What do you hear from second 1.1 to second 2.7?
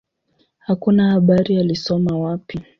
habari alisoma wapi.